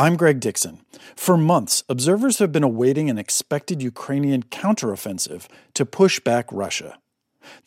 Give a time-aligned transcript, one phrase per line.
[0.00, 0.80] I'm Greg Dixon.
[1.14, 6.96] For months, observers have been awaiting an expected Ukrainian counteroffensive to push back Russia.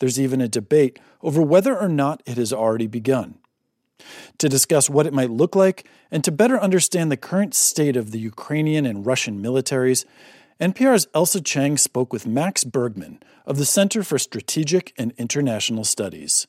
[0.00, 3.38] There's even a debate over whether or not it has already begun.
[4.38, 8.10] To discuss what it might look like and to better understand the current state of
[8.10, 10.04] the Ukrainian and Russian militaries,
[10.60, 16.48] NPR's Ailsa Chang spoke with Max Bergmann of the Center for Strategic and International Studies.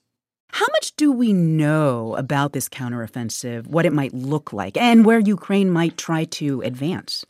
[0.56, 5.20] How much do we know about this counteroffensive, what it might look like, and where
[5.20, 7.26] Ukraine might try to advance?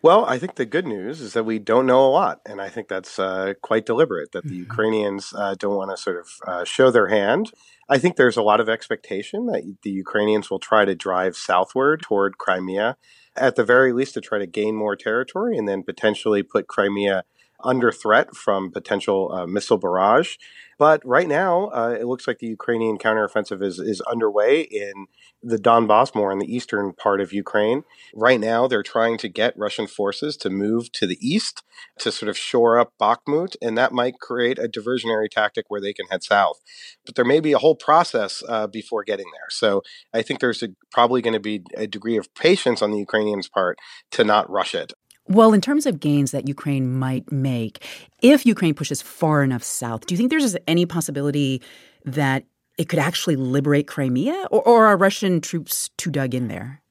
[0.00, 2.70] Well, I think the good news is that we don't know a lot, and I
[2.70, 4.32] think that's uh, quite deliberate.
[4.32, 4.70] That the mm-hmm.
[4.70, 7.52] Ukrainians uh, don't want to sort of uh, show their hand.
[7.90, 12.00] I think there's a lot of expectation that the Ukrainians will try to drive southward
[12.00, 12.96] toward Crimea,
[13.36, 17.24] at the very least, to try to gain more territory, and then potentially put Crimea
[17.62, 20.36] under threat from potential uh, missile barrage.
[20.80, 25.08] But right now, uh, it looks like the Ukrainian counteroffensive is, is underway in
[25.42, 27.84] the Donbass, more in the eastern part of Ukraine.
[28.14, 31.62] Right now, they're trying to get Russian forces to move to the east
[31.98, 35.92] to sort of shore up Bakhmut, and that might create a diversionary tactic where they
[35.92, 36.60] can head south.
[37.04, 39.50] But there may be a whole process uh, before getting there.
[39.50, 39.82] So
[40.14, 43.50] I think there's a, probably going to be a degree of patience on the Ukrainians'
[43.50, 43.78] part
[44.12, 44.94] to not rush it.
[45.30, 47.86] Well, in terms of gains that Ukraine might make,
[48.20, 51.62] if Ukraine pushes far enough south, do you think there's any possibility
[52.04, 52.44] that
[52.76, 56.82] it could actually liberate Crimea, or, or are Russian troops too dug in there?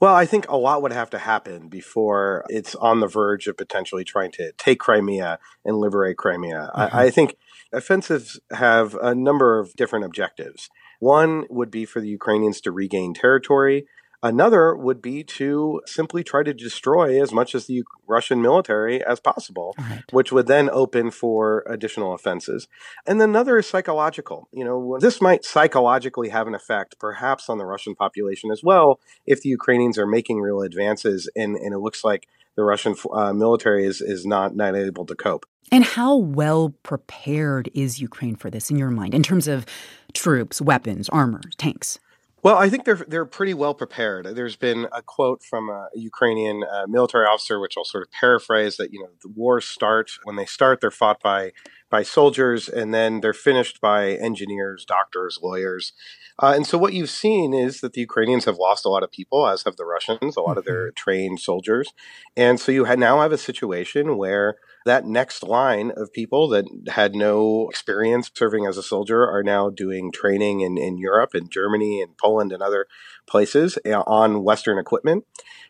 [0.00, 3.56] Well, I think a lot would have to happen before it's on the verge of
[3.56, 6.70] potentially trying to take Crimea and liberate Crimea.
[6.74, 6.96] Mm-hmm.
[6.96, 7.36] I, I think
[7.72, 10.68] offensives have a number of different objectives.
[10.98, 13.86] One would be for the Ukrainians to regain territory.
[14.22, 19.18] Another would be to simply try to destroy as much as the Russian military as
[19.18, 20.02] possible, right.
[20.10, 22.68] which would then open for additional offenses.
[23.06, 24.48] And then another is psychological.
[24.52, 29.00] You know, this might psychologically have an effect, perhaps on the Russian population as well,
[29.26, 33.32] if the Ukrainians are making real advances and, and it looks like the Russian uh,
[33.32, 35.46] military is, is not, not able to cope.
[35.72, 39.64] And how well prepared is Ukraine for this in your mind, in terms of
[40.12, 41.98] troops, weapons, armor, tanks?
[42.42, 44.24] Well, I think they're they're pretty well prepared.
[44.34, 48.78] There's been a quote from a Ukrainian uh, military officer, which I'll sort of paraphrase:
[48.78, 51.52] that you know the wars start when they start, they're fought by
[51.90, 55.92] by soldiers, and then they're finished by engineers, doctors, lawyers.
[56.38, 59.12] Uh, and so what you've seen is that the Ukrainians have lost a lot of
[59.12, 60.94] people, as have the Russians, a lot of their mm-hmm.
[60.94, 61.92] trained soldiers,
[62.36, 67.14] and so you now have a situation where that next line of people that had
[67.14, 72.00] no experience serving as a soldier are now doing training in, in Europe and Germany
[72.00, 72.86] and Poland and other
[73.26, 75.24] places eh, on Western equipment.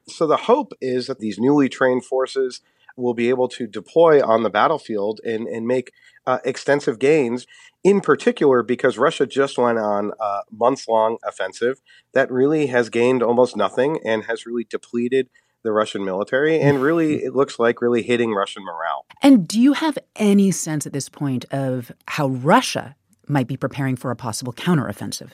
[0.06, 2.60] So the hope is that these newly trained forces
[2.96, 5.92] will be able to deploy on the battlefield and, and make
[6.26, 7.46] uh, extensive gains,
[7.82, 11.80] in particular because Russia just went on a months long offensive
[12.12, 15.28] that really has gained almost nothing and has really depleted
[15.62, 19.06] the Russian military, and really it looks like really hitting Russian morale.
[19.22, 22.96] And do you have any sense at this point of how Russia
[23.28, 25.30] might be preparing for a possible counteroffensive?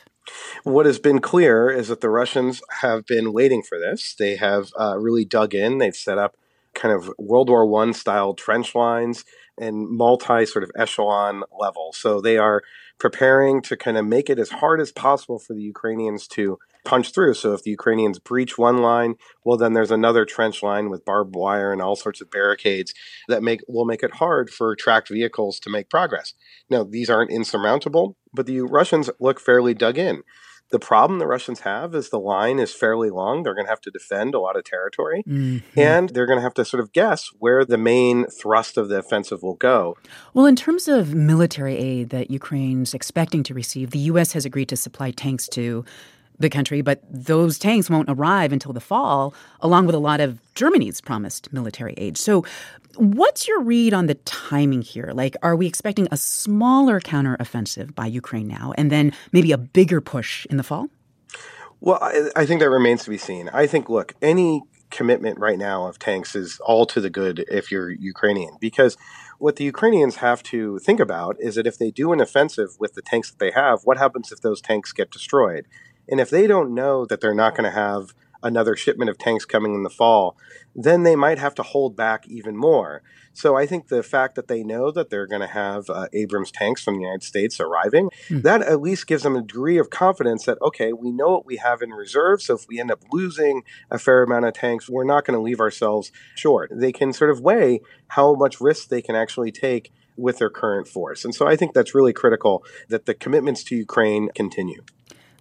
[0.64, 4.14] What has been clear is that the Russians have been waiting for this.
[4.19, 5.78] They have uh, really dug in.
[5.78, 6.37] They've set up
[6.75, 9.25] kind of World War One style trench lines
[9.58, 11.93] and multi sort of echelon level.
[11.93, 12.62] So they are
[12.98, 17.13] preparing to kind of make it as hard as possible for the Ukrainians to punch
[17.13, 17.35] through.
[17.35, 21.35] So if the Ukrainians breach one line, well, then there's another trench line with barbed
[21.35, 22.95] wire and all sorts of barricades
[23.29, 26.33] that make will make it hard for tracked vehicles to make progress.
[26.71, 30.23] Now, these aren't insurmountable, but the Russians look fairly dug in.
[30.71, 33.45] The problem the Russians have is the line is fairly long.
[33.45, 35.79] They're going to have to defend a lot of territory, mm-hmm.
[35.79, 38.99] and they're going to have to sort of guess where the main thrust of the
[38.99, 39.97] offensive will go.
[40.35, 44.32] Well, in terms of military aid that Ukraine's expecting to receive, the U.S.
[44.32, 45.85] has agreed to supply tanks to
[46.38, 50.41] the country, but those tanks won't arrive until the fall, along with a lot of
[50.55, 52.17] Germany's promised military aid.
[52.17, 52.44] So,
[52.97, 55.11] what's your read on the timing here?
[55.12, 60.00] Like, are we expecting a smaller counteroffensive by Ukraine now, and then maybe a bigger
[60.00, 60.88] push in the fall?
[61.81, 63.50] Well, I, I think that remains to be seen.
[63.53, 67.71] I think, look, any commitment right now of tanks is all to the good if
[67.71, 68.97] you're Ukrainian, because
[69.39, 72.94] what the Ukrainians have to think about is that if they do an offensive with
[72.94, 75.67] the tanks that they have, what happens if those tanks get destroyed?
[76.08, 79.44] And if they don't know that they're not going to have another shipment of tanks
[79.44, 80.37] coming in the fall,
[80.75, 83.03] then they might have to hold back even more.
[83.32, 86.50] So I think the fact that they know that they're going to have uh, Abrams
[86.50, 88.43] tanks from the United States arriving, mm.
[88.43, 91.56] that at least gives them a degree of confidence that, okay, we know what we
[91.56, 92.41] have in reserve.
[92.41, 95.43] So if we end up losing a fair amount of tanks, we're not going to
[95.43, 96.70] leave ourselves short.
[96.73, 100.88] They can sort of weigh how much risk they can actually take with their current
[100.88, 101.25] force.
[101.25, 104.82] And so I think that's really critical that the commitments to Ukraine continue.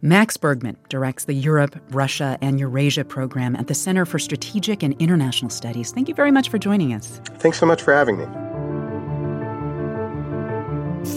[0.05, 4.93] Max Bergmann directs the Europe, Russia, and Eurasia program at the Center for Strategic and
[5.01, 5.91] International Studies.
[5.91, 7.19] Thank you very much for joining us.
[7.39, 8.25] Thanks so much for having me.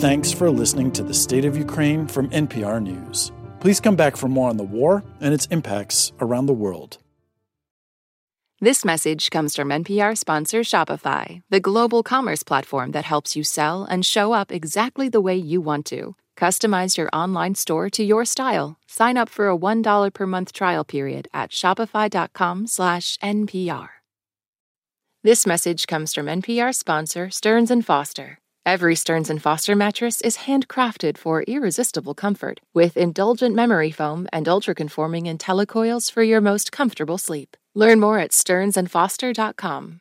[0.01, 3.31] Thanks for listening to the State of Ukraine from NPR News.
[3.61, 6.97] Please come back for more on the war and its impacts around the world.
[8.61, 13.85] This message comes from NPR sponsor Shopify, the global commerce platform that helps you sell
[13.85, 16.17] and show up exactly the way you want to.
[16.39, 18.79] Customize your online store to your style.
[18.87, 23.89] Sign up for a $1 per month trial period at shopify.com/npr.
[25.25, 28.39] This message comes from NPR sponsor Stearns & Foster.
[28.65, 34.49] Every Stearns & Foster mattress is handcrafted for irresistible comfort with indulgent memory foam and
[34.49, 37.57] ultra-conforming IntelliCoils for your most comfortable sleep.
[37.75, 40.01] Learn more at stearnsandfoster.com.